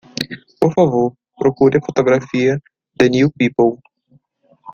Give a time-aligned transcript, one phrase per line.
[0.59, 2.59] Por favor, procure a fotografia?
[2.97, 3.77] The New People.